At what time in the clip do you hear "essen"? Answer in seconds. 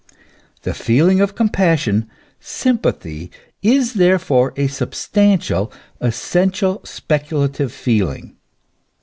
6.01-6.49